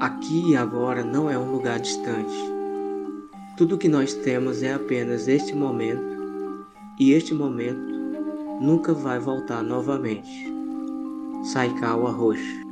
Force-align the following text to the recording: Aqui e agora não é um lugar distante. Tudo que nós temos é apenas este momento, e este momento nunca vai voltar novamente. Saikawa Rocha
Aqui 0.00 0.50
e 0.50 0.56
agora 0.56 1.04
não 1.04 1.30
é 1.30 1.38
um 1.38 1.52
lugar 1.52 1.78
distante. 1.78 2.34
Tudo 3.56 3.78
que 3.78 3.88
nós 3.88 4.12
temos 4.14 4.62
é 4.62 4.74
apenas 4.74 5.28
este 5.28 5.54
momento, 5.54 6.02
e 6.98 7.12
este 7.12 7.32
momento 7.32 7.92
nunca 8.60 8.92
vai 8.92 9.18
voltar 9.18 9.62
novamente. 9.62 10.52
Saikawa 11.44 12.10
Rocha 12.10 12.63